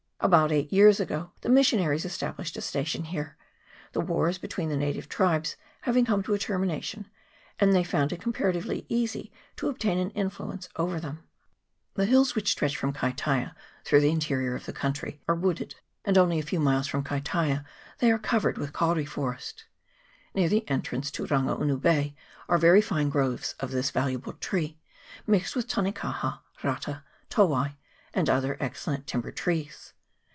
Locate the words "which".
12.35-12.51